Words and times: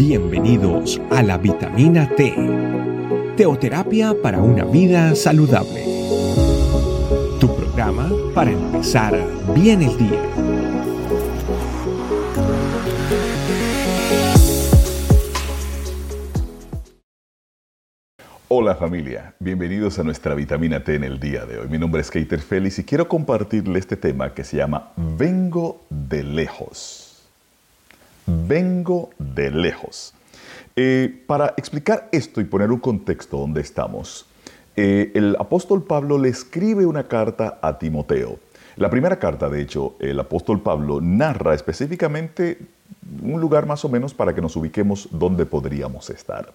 Bienvenidos 0.00 0.98
a 1.10 1.22
la 1.22 1.36
vitamina 1.36 2.08
T, 2.16 2.34
teoterapia 3.36 4.14
para 4.22 4.40
una 4.40 4.64
vida 4.64 5.14
saludable. 5.14 5.84
Tu 7.38 7.54
programa 7.54 8.10
para 8.34 8.50
empezar 8.50 9.14
bien 9.54 9.82
el 9.82 9.98
día. 9.98 10.22
Hola 18.48 18.76
familia, 18.76 19.34
bienvenidos 19.38 19.98
a 19.98 20.02
nuestra 20.02 20.34
vitamina 20.34 20.82
T 20.82 20.94
en 20.94 21.04
el 21.04 21.20
día 21.20 21.44
de 21.44 21.58
hoy. 21.58 21.68
Mi 21.68 21.76
nombre 21.76 22.00
es 22.00 22.10
Keiter 22.10 22.40
Félix 22.40 22.78
y 22.78 22.84
quiero 22.84 23.06
compartirle 23.06 23.78
este 23.78 23.98
tema 23.98 24.32
que 24.32 24.44
se 24.44 24.56
llama 24.56 24.92
Vengo 24.96 25.82
de 25.90 26.24
lejos 26.24 27.09
vengo 28.26 29.10
de 29.18 29.50
lejos. 29.50 30.14
Eh, 30.76 31.24
para 31.26 31.54
explicar 31.56 32.08
esto 32.12 32.40
y 32.40 32.44
poner 32.44 32.70
un 32.70 32.80
contexto 32.80 33.38
donde 33.38 33.60
estamos, 33.60 34.26
eh, 34.76 35.10
el 35.14 35.36
apóstol 35.38 35.82
Pablo 35.82 36.18
le 36.18 36.28
escribe 36.28 36.86
una 36.86 37.08
carta 37.08 37.58
a 37.60 37.78
Timoteo. 37.78 38.38
La 38.76 38.88
primera 38.88 39.18
carta, 39.18 39.48
de 39.48 39.60
hecho, 39.60 39.96
el 39.98 40.18
apóstol 40.20 40.60
Pablo 40.60 41.00
narra 41.00 41.54
específicamente 41.54 42.58
un 43.22 43.40
lugar 43.40 43.66
más 43.66 43.84
o 43.84 43.88
menos 43.88 44.14
para 44.14 44.34
que 44.34 44.40
nos 44.40 44.56
ubiquemos 44.56 45.08
dónde 45.10 45.44
podríamos 45.44 46.08
estar. 46.10 46.52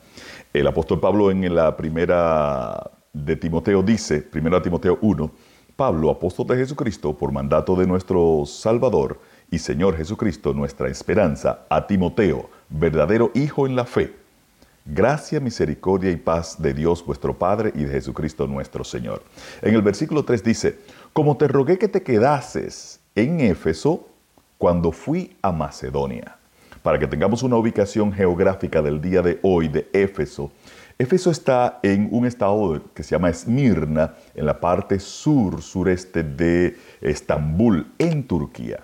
El 0.54 0.66
apóstol 0.68 1.00
Pablo 1.00 1.30
en 1.30 1.54
la 1.54 1.76
primera 1.76 2.90
de 3.14 3.36
Timoteo 3.36 3.84
dice, 3.84 4.22
primero 4.22 4.58
a 4.58 4.62
Timoteo 4.62 4.98
1, 5.02 5.32
Pablo, 5.76 6.10
apóstol 6.10 6.48
de 6.48 6.58
Jesucristo, 6.58 7.14
por 7.18 7.32
mandato 7.32 7.76
de 7.76 7.86
nuestro 7.86 8.44
Salvador, 8.46 9.20
y 9.56 9.60
Señor 9.60 9.96
Jesucristo, 9.96 10.54
nuestra 10.54 10.90
esperanza, 10.90 11.62
a 11.70 11.88
Timoteo, 11.88 12.50
verdadero 12.68 13.32
Hijo 13.34 13.66
en 13.66 13.78
la 13.78 13.86
fe. 13.86 14.14
Gracia, 14.84 15.40
misericordia 15.40 16.12
y 16.12 16.18
paz 16.18 16.62
de 16.62 16.74
Dios 16.74 17.06
vuestro 17.06 17.38
Padre 17.38 17.72
y 17.74 17.86
de 17.86 17.94
Jesucristo 17.94 18.48
nuestro 18.48 18.84
Señor. 18.84 19.24
En 19.62 19.74
el 19.74 19.82
versículo 19.82 20.26
3 20.26 20.44
dice, 20.44 20.80
como 21.14 21.38
te 21.38 21.48
rogué 21.48 21.78
que 21.78 21.88
te 21.88 22.04
quedases 22.04 23.00
en 23.16 23.40
Éfeso 23.40 24.10
cuando 24.58 24.92
fui 24.92 25.38
a 25.42 25.54
Macedonia. 25.54 26.36
Para 26.84 27.00
que 27.00 27.08
tengamos 27.08 27.42
una 27.42 27.56
ubicación 27.56 28.12
geográfica 28.12 28.82
del 28.82 29.00
día 29.00 29.22
de 29.22 29.40
hoy 29.42 29.70
de 29.70 29.88
Éfeso, 29.94 30.52
Éfeso 31.00 31.32
está 31.32 31.80
en 31.82 32.10
un 32.12 32.26
estado 32.26 32.82
que 32.94 33.04
se 33.04 33.12
llama 33.12 33.30
Esmirna, 33.30 34.16
en 34.36 34.46
la 34.46 34.60
parte 34.60 35.00
sur, 35.00 35.62
sureste 35.62 36.24
de 36.24 36.76
Estambul, 37.00 37.88
en 37.98 38.28
Turquía. 38.28 38.84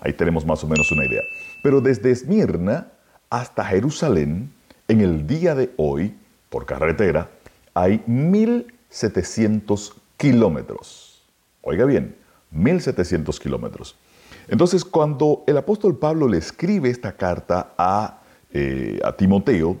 Ahí 0.00 0.12
tenemos 0.12 0.44
más 0.44 0.64
o 0.64 0.66
menos 0.66 0.90
una 0.92 1.04
idea. 1.04 1.22
Pero 1.62 1.80
desde 1.80 2.10
Esmirna 2.10 2.88
hasta 3.28 3.64
Jerusalén, 3.64 4.52
en 4.88 5.00
el 5.00 5.26
día 5.26 5.54
de 5.54 5.70
hoy, 5.76 6.14
por 6.48 6.66
carretera, 6.66 7.30
hay 7.74 8.02
1.700 8.08 9.92
kilómetros. 10.16 11.22
Oiga 11.62 11.84
bien, 11.84 12.16
1.700 12.54 13.38
kilómetros. 13.38 13.96
Entonces, 14.48 14.84
cuando 14.84 15.44
el 15.46 15.56
apóstol 15.56 15.96
Pablo 15.96 16.26
le 16.26 16.38
escribe 16.38 16.90
esta 16.90 17.12
carta 17.12 17.74
a, 17.78 18.18
eh, 18.52 18.98
Timoteo, 19.16 19.78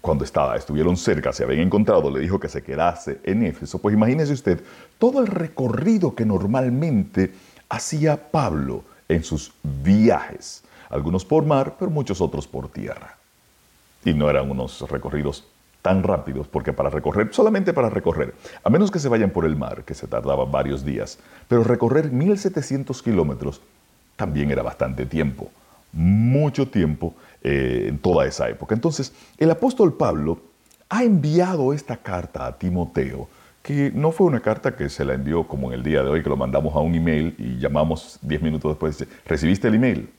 cuando 0.00 0.24
estaba, 0.24 0.56
estuvieron 0.56 0.98
cerca, 0.98 1.32
se 1.32 1.44
habían 1.44 1.60
encontrado, 1.60 2.10
le 2.10 2.20
dijo 2.20 2.38
que 2.38 2.48
se 2.48 2.62
quedase 2.62 3.20
en 3.24 3.42
Éfeso, 3.42 3.78
pues 3.78 3.94
imagínese 3.94 4.34
usted 4.34 4.62
todo 4.98 5.20
el 5.20 5.26
recorrido 5.26 6.14
que 6.14 6.26
normalmente 6.26 7.32
hacía 7.74 8.30
Pablo 8.30 8.84
en 9.08 9.24
sus 9.24 9.52
viajes, 9.62 10.62
algunos 10.88 11.24
por 11.24 11.44
mar, 11.44 11.76
pero 11.78 11.90
muchos 11.90 12.20
otros 12.20 12.46
por 12.46 12.68
tierra. 12.68 13.16
Y 14.04 14.12
no 14.12 14.30
eran 14.30 14.50
unos 14.50 14.80
recorridos 14.90 15.44
tan 15.82 16.02
rápidos, 16.02 16.48
porque 16.48 16.72
para 16.72 16.88
recorrer, 16.88 17.28
solamente 17.32 17.72
para 17.72 17.90
recorrer, 17.90 18.34
a 18.62 18.70
menos 18.70 18.90
que 18.90 18.98
se 18.98 19.08
vayan 19.08 19.30
por 19.30 19.44
el 19.44 19.56
mar, 19.56 19.84
que 19.84 19.94
se 19.94 20.06
tardaba 20.06 20.44
varios 20.46 20.84
días, 20.84 21.18
pero 21.46 21.62
recorrer 21.62 22.10
1700 22.10 23.02
kilómetros 23.02 23.60
también 24.16 24.50
era 24.50 24.62
bastante 24.62 25.04
tiempo, 25.04 25.50
mucho 25.92 26.68
tiempo 26.68 27.14
eh, 27.42 27.86
en 27.88 27.98
toda 27.98 28.24
esa 28.26 28.48
época. 28.48 28.74
Entonces, 28.74 29.12
el 29.36 29.50
apóstol 29.50 29.94
Pablo 29.94 30.38
ha 30.88 31.04
enviado 31.04 31.72
esta 31.72 31.96
carta 31.96 32.46
a 32.46 32.56
Timoteo 32.56 33.28
que 33.64 33.90
no 33.94 34.12
fue 34.12 34.26
una 34.26 34.40
carta 34.40 34.76
que 34.76 34.90
se 34.90 35.06
la 35.06 35.14
envió 35.14 35.48
como 35.48 35.68
en 35.68 35.78
el 35.78 35.82
día 35.82 36.02
de 36.02 36.10
hoy, 36.10 36.22
que 36.22 36.28
lo 36.28 36.36
mandamos 36.36 36.76
a 36.76 36.80
un 36.80 36.94
email 36.94 37.34
y 37.38 37.58
llamamos 37.58 38.18
10 38.20 38.42
minutos 38.42 38.72
después, 38.72 38.98
dice, 38.98 39.10
¿recibiste 39.24 39.68
el 39.68 39.76
email? 39.76 40.10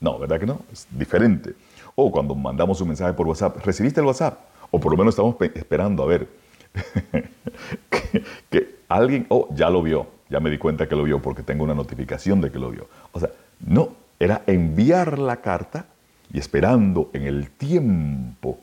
No, 0.00 0.18
¿verdad 0.18 0.40
que 0.40 0.46
no? 0.46 0.62
Es 0.72 0.88
diferente. 0.90 1.54
O 1.94 2.10
cuando 2.10 2.34
mandamos 2.34 2.80
un 2.80 2.88
mensaje 2.88 3.12
por 3.12 3.28
WhatsApp, 3.28 3.64
¿recibiste 3.64 4.00
el 4.00 4.06
WhatsApp? 4.06 4.40
O 4.72 4.80
por 4.80 4.90
lo 4.90 4.98
menos 4.98 5.14
estamos 5.14 5.36
esperando 5.54 6.02
a 6.02 6.06
ver 6.06 6.28
que, 8.50 8.78
alguien, 8.88 9.26
oh, 9.28 9.46
ya 9.54 9.70
lo 9.70 9.80
vio, 9.80 10.08
ya 10.28 10.40
me 10.40 10.50
di 10.50 10.58
cuenta 10.58 10.88
que 10.88 10.96
lo 10.96 11.04
vio 11.04 11.22
porque 11.22 11.44
tengo 11.44 11.62
una 11.62 11.76
notificación 11.76 12.40
de 12.40 12.50
que 12.50 12.58
lo 12.58 12.72
vio. 12.72 12.88
O 13.12 13.20
sea, 13.20 13.30
no, 13.64 13.90
era 14.18 14.42
enviar 14.48 15.20
la 15.20 15.36
carta 15.36 15.86
y 16.32 16.40
esperando 16.40 17.10
en 17.12 17.28
el 17.28 17.48
tiempo 17.50 18.58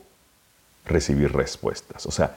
recibir 0.84 1.32
respuestas. 1.32 2.04
O 2.04 2.10
sea, 2.10 2.34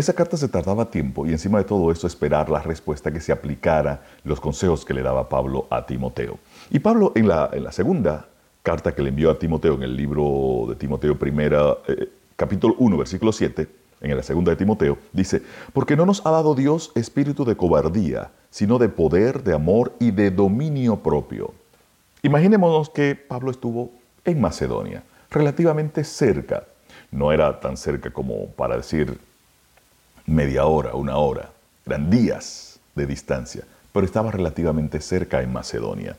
esa 0.00 0.14
carta 0.14 0.36
se 0.36 0.48
tardaba 0.48 0.90
tiempo 0.90 1.26
y 1.26 1.30
encima 1.30 1.58
de 1.58 1.64
todo 1.64 1.92
esto 1.92 2.06
esperar 2.06 2.48
la 2.48 2.60
respuesta 2.60 3.12
que 3.12 3.20
se 3.20 3.32
aplicara 3.32 4.02
los 4.24 4.40
consejos 4.40 4.84
que 4.84 4.94
le 4.94 5.02
daba 5.02 5.28
Pablo 5.28 5.66
a 5.70 5.86
Timoteo. 5.86 6.38
Y 6.70 6.80
Pablo 6.80 7.12
en 7.14 7.28
la, 7.28 7.50
en 7.52 7.64
la 7.64 7.72
segunda 7.72 8.28
carta 8.62 8.94
que 8.94 9.02
le 9.02 9.10
envió 9.10 9.30
a 9.30 9.38
Timoteo 9.38 9.74
en 9.74 9.82
el 9.82 9.96
libro 9.96 10.66
de 10.68 10.74
Timoteo 10.76 11.18
primera, 11.18 11.76
eh, 11.88 12.08
capítulo 12.36 12.74
1, 12.78 12.96
versículo 12.98 13.32
7, 13.32 13.68
en 14.00 14.16
la 14.16 14.22
segunda 14.22 14.50
de 14.50 14.56
Timoteo, 14.56 14.98
dice, 15.12 15.42
porque 15.72 15.96
no 15.96 16.06
nos 16.06 16.24
ha 16.24 16.30
dado 16.30 16.54
Dios 16.54 16.92
espíritu 16.94 17.44
de 17.44 17.56
cobardía, 17.56 18.30
sino 18.50 18.78
de 18.78 18.88
poder, 18.88 19.42
de 19.42 19.54
amor 19.54 19.92
y 20.00 20.10
de 20.10 20.30
dominio 20.30 20.96
propio. 20.96 21.52
Imaginémonos 22.22 22.90
que 22.90 23.14
Pablo 23.14 23.50
estuvo 23.50 23.92
en 24.24 24.40
Macedonia, 24.40 25.02
relativamente 25.30 26.04
cerca. 26.04 26.64
No 27.10 27.32
era 27.32 27.60
tan 27.60 27.76
cerca 27.76 28.10
como 28.10 28.46
para 28.52 28.76
decir 28.76 29.18
media 30.30 30.64
hora, 30.64 30.94
una 30.94 31.16
hora, 31.16 31.50
eran 31.86 32.10
días 32.10 32.78
de 32.94 33.06
distancia, 33.06 33.64
pero 33.92 34.06
estaba 34.06 34.30
relativamente 34.30 35.00
cerca 35.00 35.42
en 35.42 35.52
Macedonia. 35.52 36.16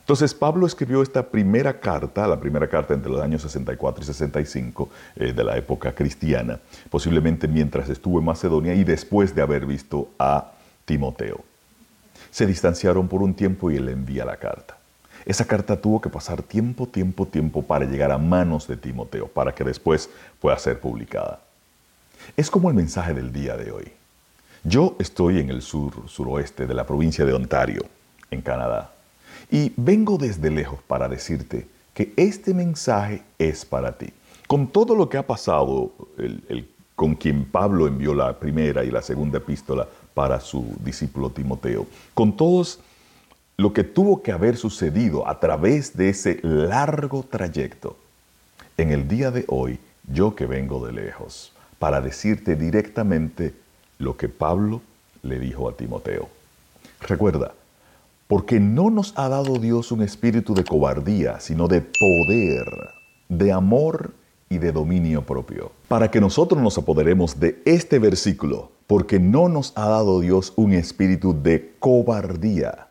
Entonces 0.00 0.34
Pablo 0.34 0.66
escribió 0.66 1.02
esta 1.02 1.28
primera 1.28 1.78
carta, 1.78 2.26
la 2.26 2.40
primera 2.40 2.68
carta 2.68 2.92
entre 2.92 3.10
los 3.10 3.20
años 3.20 3.42
64 3.42 4.02
y 4.02 4.06
65 4.06 4.88
eh, 5.16 5.32
de 5.32 5.44
la 5.44 5.56
época 5.56 5.94
cristiana, 5.94 6.58
posiblemente 6.90 7.46
mientras 7.46 7.88
estuvo 7.88 8.18
en 8.18 8.24
Macedonia 8.24 8.74
y 8.74 8.82
después 8.82 9.34
de 9.34 9.42
haber 9.42 9.64
visto 9.64 10.08
a 10.18 10.52
Timoteo. 10.84 11.44
Se 12.30 12.46
distanciaron 12.46 13.08
por 13.08 13.22
un 13.22 13.34
tiempo 13.34 13.70
y 13.70 13.76
él 13.76 13.88
envía 13.88 14.24
la 14.24 14.36
carta. 14.36 14.76
Esa 15.24 15.44
carta 15.44 15.80
tuvo 15.80 16.00
que 16.00 16.08
pasar 16.08 16.42
tiempo, 16.42 16.88
tiempo, 16.88 17.26
tiempo 17.26 17.62
para 17.62 17.84
llegar 17.84 18.10
a 18.10 18.18
manos 18.18 18.66
de 18.66 18.76
Timoteo, 18.76 19.28
para 19.28 19.54
que 19.54 19.62
después 19.62 20.10
pueda 20.40 20.58
ser 20.58 20.80
publicada. 20.80 21.40
Es 22.36 22.50
como 22.50 22.68
el 22.68 22.74
mensaje 22.74 23.14
del 23.14 23.32
día 23.32 23.56
de 23.56 23.72
hoy. 23.72 23.92
Yo 24.64 24.96
estoy 24.98 25.40
en 25.40 25.50
el 25.50 25.62
sur, 25.62 26.08
suroeste 26.08 26.66
de 26.66 26.74
la 26.74 26.86
provincia 26.86 27.24
de 27.24 27.32
Ontario, 27.32 27.82
en 28.30 28.42
Canadá, 28.42 28.92
y 29.50 29.72
vengo 29.76 30.18
desde 30.18 30.50
lejos 30.50 30.80
para 30.86 31.08
decirte 31.08 31.66
que 31.94 32.12
este 32.16 32.54
mensaje 32.54 33.22
es 33.38 33.64
para 33.64 33.98
ti. 33.98 34.08
Con 34.46 34.68
todo 34.68 34.94
lo 34.94 35.08
que 35.08 35.18
ha 35.18 35.26
pasado, 35.26 35.92
con 36.94 37.14
quien 37.14 37.44
Pablo 37.44 37.86
envió 37.86 38.14
la 38.14 38.38
primera 38.38 38.84
y 38.84 38.90
la 38.90 39.02
segunda 39.02 39.38
epístola 39.38 39.86
para 40.14 40.40
su 40.40 40.76
discípulo 40.84 41.30
Timoteo, 41.30 41.86
con 42.14 42.36
todos 42.36 42.80
lo 43.56 43.72
que 43.72 43.84
tuvo 43.84 44.22
que 44.22 44.32
haber 44.32 44.56
sucedido 44.56 45.28
a 45.28 45.38
través 45.38 45.96
de 45.96 46.08
ese 46.08 46.40
largo 46.42 47.22
trayecto, 47.22 47.96
en 48.76 48.90
el 48.90 49.08
día 49.08 49.30
de 49.30 49.44
hoy, 49.48 49.78
yo 50.08 50.34
que 50.34 50.46
vengo 50.46 50.84
de 50.86 50.92
lejos, 50.92 51.51
para 51.82 52.00
decirte 52.00 52.54
directamente 52.54 53.54
lo 53.98 54.16
que 54.16 54.28
Pablo 54.28 54.82
le 55.24 55.40
dijo 55.40 55.68
a 55.68 55.76
Timoteo. 55.76 56.28
Recuerda, 57.00 57.54
porque 58.28 58.60
no 58.60 58.88
nos 58.88 59.12
ha 59.18 59.28
dado 59.28 59.58
Dios 59.58 59.90
un 59.90 60.00
espíritu 60.00 60.54
de 60.54 60.62
cobardía, 60.62 61.40
sino 61.40 61.66
de 61.66 61.80
poder, 61.80 62.68
de 63.28 63.50
amor 63.50 64.12
y 64.48 64.58
de 64.58 64.70
dominio 64.70 65.22
propio. 65.22 65.72
Para 65.88 66.08
que 66.08 66.20
nosotros 66.20 66.62
nos 66.62 66.78
apoderemos 66.78 67.40
de 67.40 67.60
este 67.64 67.98
versículo, 67.98 68.70
porque 68.86 69.18
no 69.18 69.48
nos 69.48 69.72
ha 69.74 69.88
dado 69.88 70.20
Dios 70.20 70.52
un 70.54 70.74
espíritu 70.74 71.34
de 71.42 71.72
cobardía. 71.80 72.86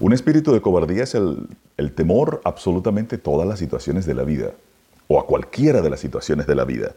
Un 0.00 0.14
espíritu 0.14 0.50
de 0.54 0.62
cobardía 0.62 1.02
es 1.02 1.14
el, 1.14 1.46
el 1.76 1.92
temor 1.92 2.40
absolutamente 2.44 3.16
a 3.16 3.22
todas 3.22 3.46
las 3.46 3.58
situaciones 3.58 4.06
de 4.06 4.14
la 4.14 4.22
vida, 4.22 4.52
o 5.08 5.20
a 5.20 5.26
cualquiera 5.26 5.82
de 5.82 5.90
las 5.90 6.00
situaciones 6.00 6.46
de 6.46 6.54
la 6.54 6.64
vida. 6.64 6.94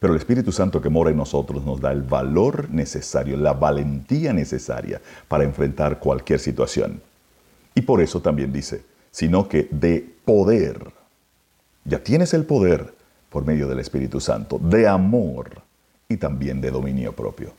Pero 0.00 0.12
el 0.12 0.18
Espíritu 0.18 0.52
Santo 0.52 0.80
que 0.80 0.88
mora 0.88 1.10
en 1.10 1.16
nosotros 1.16 1.64
nos 1.64 1.80
da 1.80 1.90
el 1.90 2.02
valor 2.02 2.70
necesario, 2.70 3.36
la 3.36 3.52
valentía 3.52 4.32
necesaria 4.32 5.00
para 5.26 5.44
enfrentar 5.44 5.98
cualquier 5.98 6.38
situación. 6.38 7.02
Y 7.74 7.82
por 7.82 8.00
eso 8.00 8.20
también 8.20 8.52
dice, 8.52 8.82
sino 9.10 9.48
que 9.48 9.68
de 9.70 10.08
poder. 10.24 10.92
Ya 11.84 11.98
tienes 12.02 12.32
el 12.34 12.44
poder 12.44 12.94
por 13.28 13.44
medio 13.44 13.66
del 13.66 13.80
Espíritu 13.80 14.20
Santo, 14.20 14.58
de 14.58 14.86
amor 14.86 15.62
y 16.08 16.16
también 16.16 16.60
de 16.60 16.70
dominio 16.70 17.12
propio. 17.12 17.52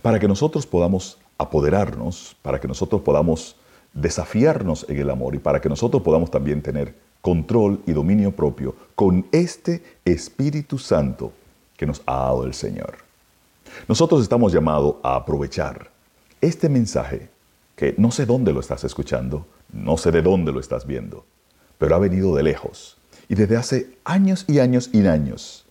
Para 0.00 0.18
que 0.18 0.28
nosotros 0.28 0.66
podamos 0.66 1.18
apoderarnos, 1.36 2.36
para 2.42 2.60
que 2.60 2.68
nosotros 2.68 3.02
podamos 3.02 3.56
desafiarnos 3.92 4.86
en 4.88 4.98
el 4.98 5.10
amor 5.10 5.34
y 5.34 5.38
para 5.38 5.60
que 5.60 5.68
nosotros 5.68 6.02
podamos 6.02 6.30
también 6.30 6.62
tener 6.62 6.94
control 7.20 7.80
y 7.86 7.92
dominio 7.92 8.32
propio 8.32 8.74
con 8.94 9.26
este 9.32 9.82
Espíritu 10.04 10.78
Santo 10.78 11.32
que 11.76 11.86
nos 11.86 12.02
ha 12.06 12.14
dado 12.14 12.44
el 12.44 12.54
Señor. 12.54 12.98
Nosotros 13.88 14.22
estamos 14.22 14.52
llamados 14.52 14.96
a 15.02 15.16
aprovechar 15.16 15.90
este 16.40 16.68
mensaje 16.68 17.28
que 17.76 17.94
no 17.98 18.10
sé 18.10 18.26
dónde 18.26 18.52
lo 18.52 18.60
estás 18.60 18.84
escuchando, 18.84 19.46
no 19.72 19.96
sé 19.96 20.10
de 20.10 20.22
dónde 20.22 20.52
lo 20.52 20.60
estás 20.60 20.86
viendo, 20.86 21.24
pero 21.78 21.96
ha 21.96 21.98
venido 21.98 22.34
de 22.36 22.42
lejos 22.42 22.96
y 23.28 23.34
desde 23.34 23.56
hace 23.56 23.96
años 24.04 24.44
y 24.48 24.58
años 24.58 24.90
y 24.92 25.06
años 25.06 25.64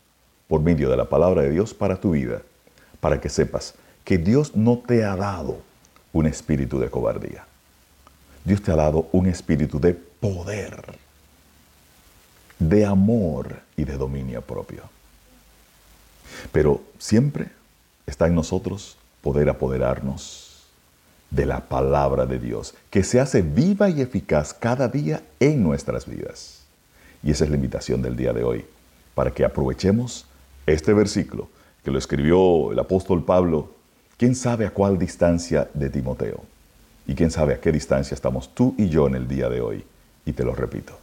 por 0.47 0.61
medio 0.61 0.89
de 0.89 0.97
la 0.97 1.05
palabra 1.05 1.43
de 1.43 1.51
Dios 1.51 1.73
para 1.73 1.99
tu 1.99 2.11
vida, 2.11 2.41
para 2.99 3.21
que 3.21 3.29
sepas 3.29 3.75
que 4.03 4.17
Dios 4.17 4.55
no 4.55 4.79
te 4.79 5.03
ha 5.05 5.15
dado 5.15 5.57
un 6.11 6.25
espíritu 6.25 6.79
de 6.79 6.89
cobardía. 6.89 7.45
Dios 8.43 8.61
te 8.61 8.71
ha 8.71 8.75
dado 8.75 9.07
un 9.13 9.27
espíritu 9.27 9.79
de 9.79 9.93
poder, 9.93 10.97
de 12.59 12.85
amor 12.85 13.61
y 13.77 13.85
de 13.85 13.97
dominio 13.97 14.41
propio. 14.41 14.83
Pero 16.53 16.81
siempre 16.99 17.49
está 18.05 18.27
en 18.27 18.35
nosotros 18.35 18.95
poder 19.21 19.49
apoderarnos 19.49 20.63
de 21.31 21.47
la 21.47 21.61
palabra 21.61 22.27
de 22.27 22.37
Dios, 22.37 22.75
que 22.91 23.03
se 23.03 23.19
hace 23.19 23.41
viva 23.41 23.89
y 23.89 24.01
eficaz 24.01 24.53
cada 24.53 24.87
día 24.87 25.23
en 25.39 25.63
nuestras 25.63 26.05
vidas. 26.05 26.61
Y 27.23 27.31
esa 27.31 27.43
es 27.43 27.49
la 27.49 27.55
invitación 27.55 28.03
del 28.03 28.15
día 28.15 28.33
de 28.33 28.43
hoy, 28.43 28.65
para 29.15 29.31
que 29.31 29.43
aprovechemos 29.43 30.27
este 30.67 30.93
versículo 30.93 31.49
que 31.83 31.89
lo 31.89 31.97
escribió 31.97 32.71
el 32.71 32.77
apóstol 32.77 33.25
Pablo, 33.25 33.71
quién 34.17 34.35
sabe 34.35 34.67
a 34.67 34.69
cuál 34.69 34.99
distancia 34.99 35.69
de 35.73 35.89
Timoteo, 35.89 36.43
y 37.07 37.15
quién 37.15 37.31
sabe 37.31 37.55
a 37.55 37.59
qué 37.59 37.71
distancia 37.71 38.13
estamos 38.13 38.53
tú 38.53 38.75
y 38.77 38.89
yo 38.89 39.07
en 39.07 39.15
el 39.15 39.27
día 39.27 39.49
de 39.49 39.59
hoy. 39.59 39.83
Y 40.23 40.33
te 40.33 40.43
lo 40.43 40.53
repito, 40.53 40.93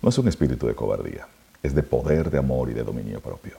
no 0.00 0.08
es 0.08 0.16
un 0.16 0.26
espíritu 0.26 0.66
de 0.66 0.74
cobardía, 0.74 1.28
es 1.62 1.74
de 1.74 1.82
poder, 1.82 2.30
de 2.30 2.38
amor 2.38 2.70
y 2.70 2.72
de 2.72 2.82
dominio 2.82 3.20
propio. 3.20 3.58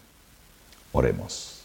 Oremos. 0.91 1.61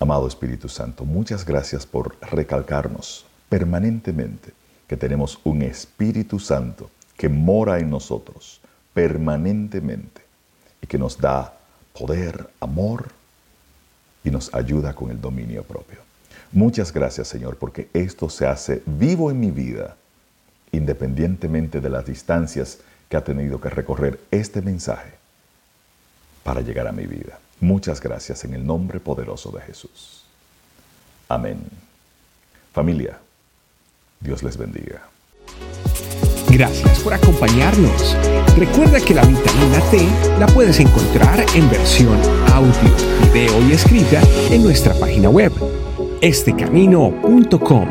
Amado 0.00 0.26
Espíritu 0.26 0.68
Santo, 0.68 1.04
muchas 1.04 1.44
gracias 1.44 1.86
por 1.86 2.16
recalcarnos 2.20 3.26
permanentemente 3.48 4.52
que 4.88 4.96
tenemos 4.96 5.38
un 5.44 5.62
Espíritu 5.62 6.38
Santo 6.40 6.90
que 7.16 7.28
mora 7.28 7.78
en 7.78 7.90
nosotros 7.90 8.60
permanentemente 8.92 10.22
y 10.80 10.86
que 10.86 10.98
nos 10.98 11.18
da 11.18 11.54
poder, 11.98 12.50
amor 12.60 13.08
y 14.24 14.30
nos 14.30 14.52
ayuda 14.54 14.94
con 14.94 15.10
el 15.10 15.20
dominio 15.20 15.62
propio. 15.62 15.98
Muchas 16.52 16.92
gracias 16.92 17.28
Señor 17.28 17.56
porque 17.56 17.88
esto 17.92 18.30
se 18.30 18.46
hace 18.46 18.82
vivo 18.86 19.30
en 19.30 19.40
mi 19.40 19.50
vida 19.50 19.96
independientemente 20.72 21.80
de 21.80 21.90
las 21.90 22.06
distancias 22.06 22.78
que 23.08 23.16
ha 23.16 23.24
tenido 23.24 23.60
que 23.60 23.70
recorrer 23.70 24.18
este 24.30 24.60
mensaje 24.60 25.12
para 26.42 26.62
llegar 26.62 26.88
a 26.88 26.92
mi 26.92 27.06
vida. 27.06 27.38
Muchas 27.60 28.00
gracias 28.00 28.44
en 28.44 28.54
el 28.54 28.66
nombre 28.66 29.00
poderoso 29.00 29.50
de 29.50 29.60
Jesús. 29.62 30.24
Amén. 31.28 31.58
Familia, 32.72 33.18
Dios 34.20 34.42
les 34.42 34.56
bendiga. 34.56 35.08
Gracias 36.48 37.00
por 37.00 37.14
acompañarnos. 37.14 38.16
Recuerda 38.56 39.00
que 39.00 39.14
la 39.14 39.24
vitamina 39.24 39.80
T 39.90 40.06
la 40.38 40.46
puedes 40.46 40.78
encontrar 40.78 41.44
en 41.54 41.68
versión 41.68 42.16
audio, 42.52 42.72
video 43.32 43.68
y 43.68 43.72
escrita 43.72 44.20
en 44.50 44.62
nuestra 44.62 44.94
página 44.94 45.28
web, 45.28 45.52
estecamino.com. 46.20 47.88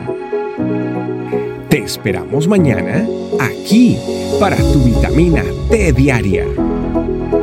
Te 1.70 1.80
esperamos 1.80 2.48
mañana 2.48 3.06
aquí 3.40 3.98
para 4.40 4.56
tu 4.56 4.84
vitamina 4.84 5.44
T 5.70 5.92
diaria. 5.92 6.46